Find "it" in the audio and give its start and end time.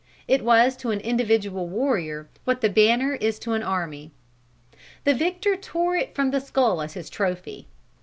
0.27-0.41, 5.95-6.15